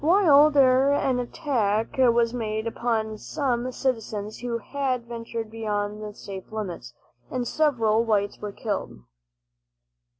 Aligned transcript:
While 0.03 0.49
there 0.49 0.91
an 0.93 1.19
attack 1.19 1.97
was 1.99 2.33
made 2.33 2.65
upon 2.65 3.19
some 3.19 3.71
citizens 3.71 4.39
who 4.39 4.57
had 4.57 5.05
ventured 5.05 5.51
beyond 5.51 6.01
the 6.01 6.11
safe 6.15 6.51
limits, 6.51 6.95
and 7.29 7.47
several 7.47 8.03
whites 8.03 8.39
were 8.39 8.51
killed. 8.51 8.97